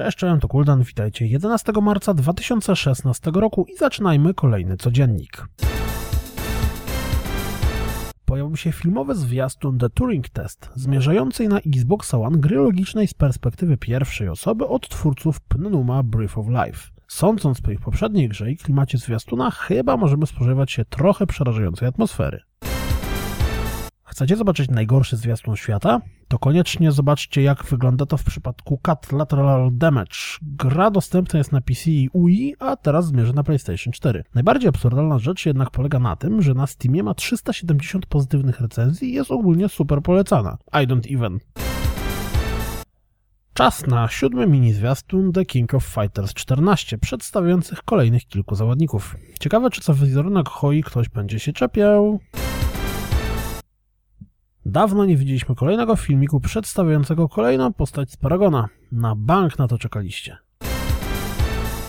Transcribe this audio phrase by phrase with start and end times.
[0.00, 5.46] Cześć, cześć, to Kuldan, witajcie 11 marca 2016 roku i zaczynajmy kolejny codziennik.
[8.24, 13.76] Pojawił się filmowy zwiastun The Turing Test, zmierzającej na Xbox One gry logicznej z perspektywy
[13.76, 16.88] pierwszej osoby od twórców Pnuma Brief of Life.
[17.08, 22.49] Sądząc po ich poprzedniej grze i klimacie zwiastuna, chyba możemy spodziewać się trochę przerażającej atmosfery.
[24.10, 26.00] Chcecie zobaczyć najgorszy zwiastun świata?
[26.28, 30.16] To koniecznie zobaczcie, jak wygląda to w przypadku Cut Lateral Damage.
[30.42, 34.24] Gra dostępna jest na PC i UI, a teraz zmierzy na PlayStation 4.
[34.34, 39.12] Najbardziej absurdalna rzecz jednak polega na tym, że na Steamie ma 370 pozytywnych recenzji i
[39.12, 40.58] jest ogólnie super polecana.
[40.72, 41.38] I don't even.
[43.54, 49.16] Czas na siódmy mini zwiastun The King of Fighters 14, przedstawiających kolejnych kilku zawodników.
[49.40, 52.20] Ciekawe, czy co wizerunek hoi ktoś będzie się czepiał.
[54.70, 58.68] Dawno nie widzieliśmy kolejnego filmiku przedstawiającego kolejną postać z Paragona.
[58.92, 60.36] Na bank na to czekaliście.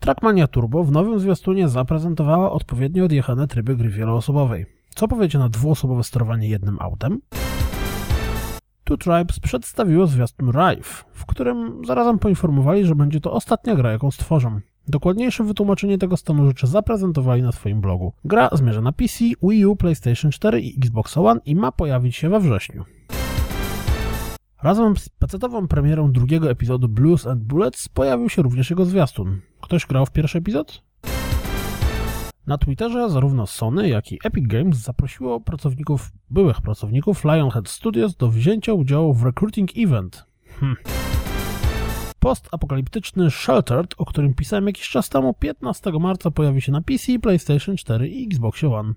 [0.00, 4.66] Trackmania Turbo w nowym zwiastunie zaprezentowała odpowiednio odjechane tryby gry wieloosobowej.
[4.94, 7.20] Co powiecie na dwuosobowe sterowanie jednym autem?
[8.84, 14.10] Two Tribes przedstawiło zwiastun Rive, w którym zarazem poinformowali, że będzie to ostatnia gra, jaką
[14.10, 14.60] stworzą.
[14.88, 18.12] Dokładniejsze wytłumaczenie tego stanu rzeczy zaprezentowali na swoim blogu.
[18.24, 22.28] Gra zmierza na PC, Wii U, PlayStation 4 i Xbox One i ma pojawić się
[22.28, 22.84] we wrześniu.
[24.62, 29.40] Razem z pecetową premierą drugiego epizodu Blues and Bullets pojawił się również jego zwiastun.
[29.60, 30.82] Ktoś grał w pierwszy epizod?
[32.46, 38.28] Na Twitterze zarówno Sony, jak i Epic Games zaprosiło pracowników, byłych pracowników Lionhead Studios do
[38.28, 40.26] wzięcia udziału w Recruiting Event.
[40.60, 40.76] Hm.
[42.20, 47.76] Postapokaliptyczny Sheltered, o którym pisałem jakiś czas temu, 15 marca pojawi się na PC, PlayStation
[47.76, 48.94] 4 i Xbox One.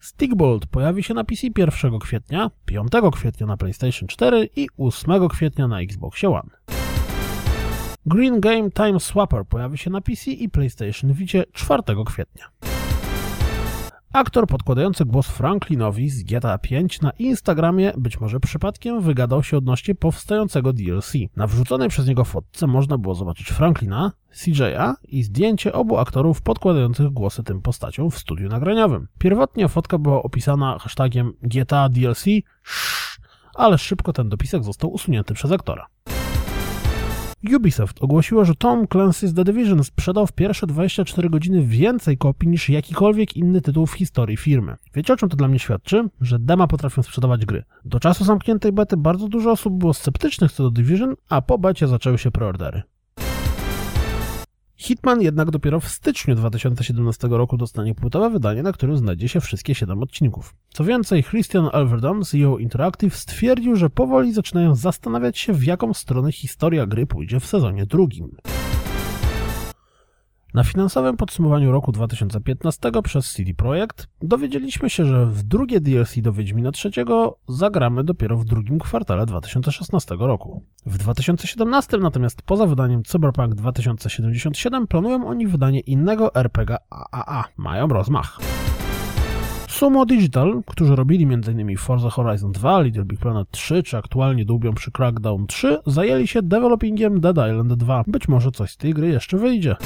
[0.00, 5.68] Stickbolt pojawi się na PC 1 kwietnia, 5 kwietnia na PlayStation 4 i 8 kwietnia
[5.68, 6.50] na Xbox One.
[8.06, 12.67] Green Game Time Swapper pojawi się na PC i PlayStation Vicie 4 kwietnia.
[14.18, 19.94] Aktor podkładający głos Franklinowi z GTA 5 na Instagramie być może przypadkiem wygadał się odnośnie
[19.94, 21.12] powstającego DLC.
[21.36, 27.10] Na wrzuconej przez niego fotce można było zobaczyć Franklina, CJ'a i zdjęcie obu aktorów podkładających
[27.10, 29.08] głosy tym postaciom w studiu nagraniowym.
[29.18, 32.24] Pierwotnie fotka była opisana hashtagiem GTA DLC,
[33.54, 35.86] ale szybko ten dopisek został usunięty przez aktora.
[37.56, 42.68] Ubisoft ogłosiło, że Tom Clancy's The Division sprzedał w pierwsze 24 godziny więcej kopii niż
[42.68, 44.76] jakikolwiek inny tytuł w historii firmy.
[44.94, 46.08] Wiecie o czym to dla mnie świadczy?
[46.20, 47.64] Że dema potrafią sprzedawać gry.
[47.84, 51.88] Do czasu zamkniętej bety bardzo dużo osób było sceptycznych co do Division, a po becie
[51.88, 52.82] zaczęły się preordery.
[54.80, 59.74] Hitman jednak dopiero w styczniu 2017 roku dostanie płytowe wydanie, na którym znajdzie się wszystkie
[59.74, 60.54] 7 odcinków.
[60.68, 66.32] Co więcej, Christian Alverdam, CEO Interactive, stwierdził, że powoli zaczynają zastanawiać się, w jaką stronę
[66.32, 68.36] historia gry pójdzie w sezonie drugim.
[70.54, 76.32] Na finansowym podsumowaniu roku 2015 przez CD Projekt dowiedzieliśmy się, że w drugie DLC do
[76.32, 77.04] Wiedźmina III
[77.48, 80.62] zagramy dopiero w drugim kwartale 2016 roku.
[80.86, 87.44] W 2017 natomiast poza wydaniem Cyberpunk 2077 planują oni wydanie innego RPG AAA.
[87.56, 88.38] Mają rozmach.
[89.68, 91.76] Sumo Digital, którzy robili m.in.
[91.76, 96.42] Forza Horizon 2, Little Big Planet 3 czy aktualnie dłubią przy Crackdown 3, zajęli się
[96.42, 98.04] developingiem Dead Island 2.
[98.06, 99.76] Być może coś z tej gry jeszcze wyjdzie.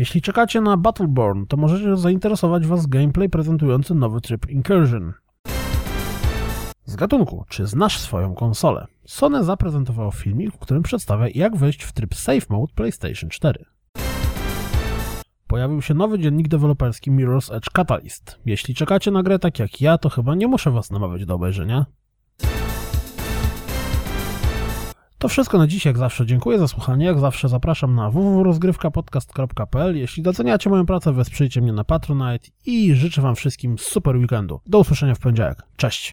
[0.00, 5.12] Jeśli czekacie na Battleborn, to możecie zainteresować Was gameplay prezentujący nowy tryb Incursion.
[6.84, 8.86] Z gatunku, czy znasz swoją konsolę?
[9.04, 13.64] Sony zaprezentowało filmik, w którym przedstawia jak wejść w tryb Safe Mode PlayStation 4.
[15.46, 18.38] Pojawił się nowy dziennik deweloperski Mirror's Edge Catalyst.
[18.46, 21.86] Jeśli czekacie na grę tak jak ja, to chyba nie muszę Was namawiać do obejrzenia.
[25.20, 26.26] To wszystko na dziś, jak zawsze.
[26.26, 27.06] Dziękuję za słuchanie.
[27.06, 29.96] Jak zawsze zapraszam na www.rozgrywkapodcast.pl.
[29.96, 34.60] Jeśli doceniacie moją pracę, wesprzyjcie mnie na Patronite i życzę Wam wszystkim super weekendu.
[34.66, 35.62] Do usłyszenia w poniedziałek.
[35.76, 36.08] Cześć!